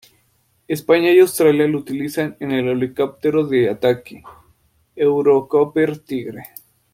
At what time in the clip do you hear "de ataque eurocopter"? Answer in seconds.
3.45-5.99